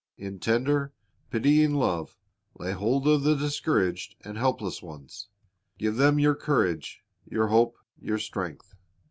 In 0.17 0.39
tender, 0.39 0.93
pitying 1.29 1.75
love, 1.75 2.17
lay 2.57 2.71
hold 2.71 3.07
of 3.07 3.21
the 3.21 3.35
discouraged 3.35 4.15
and 4.21 4.35
helpless 4.35 4.81
ones. 4.81 5.27
Give 5.77 5.95
them 5.95 6.17
your 6.17 6.33
courage, 6.33 7.03
your 7.23 7.49
hope, 7.49 7.77
your 7.99 8.17
strength. 8.17 8.73